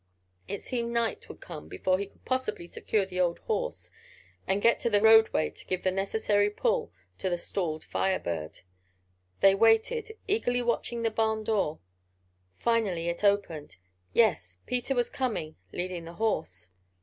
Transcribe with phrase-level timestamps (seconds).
[0.47, 3.91] It seemed night would come before he could possibly secure the old horse,
[4.47, 8.61] and get to the roadway to give the necessary pull to the stalled Fire Bird.
[9.41, 11.81] They waited, eagerly watching the barn door.
[12.57, 13.77] Finally it opened.
[14.11, 16.71] Yes, Peter was coming, leading the horse.